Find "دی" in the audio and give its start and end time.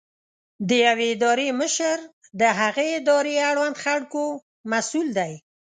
5.19-5.33